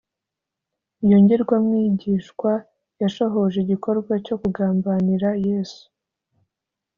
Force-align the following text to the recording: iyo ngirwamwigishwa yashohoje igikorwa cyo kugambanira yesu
iyo 1.05 1.17
ngirwamwigishwa 1.23 2.51
yashohoje 3.01 3.57
igikorwa 3.61 4.13
cyo 4.25 4.35
kugambanira 4.41 5.29
yesu 5.47 5.83